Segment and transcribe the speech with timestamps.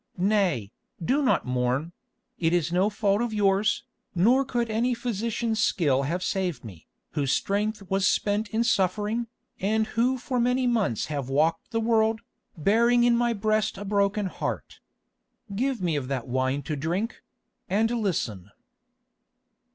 [0.17, 1.93] Nay, do not mourn;
[2.39, 3.83] it is no fault of yours,
[4.15, 9.27] nor could any physician's skill have saved me, whose strength was spent in suffering,
[9.59, 12.21] and who for many months have walked the world,
[12.57, 14.79] bearing in my breast a broken heart.
[15.55, 18.49] Give me of that wine to drink—and listen."